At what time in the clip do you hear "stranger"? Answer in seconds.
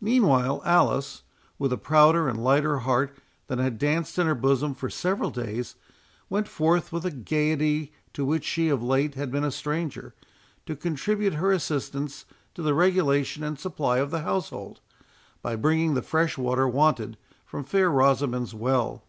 9.50-10.14